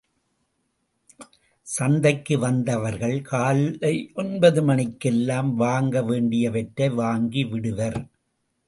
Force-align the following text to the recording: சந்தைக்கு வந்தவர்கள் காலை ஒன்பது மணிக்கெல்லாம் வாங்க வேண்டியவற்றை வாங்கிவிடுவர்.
சந்தைக்கு 1.67 2.35
வந்தவர்கள் 2.39 3.15
காலை 3.21 3.93
ஒன்பது 4.13 4.63
மணிக்கெல்லாம் 4.63 5.55
வாங்க 5.55 6.01
வேண்டியவற்றை 6.01 6.89
வாங்கிவிடுவர். 6.97 7.99